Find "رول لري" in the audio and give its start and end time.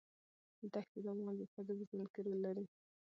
2.25-2.65